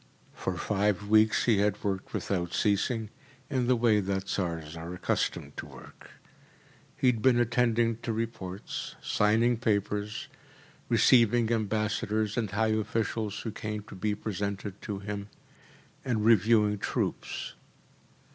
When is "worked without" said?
1.83-2.55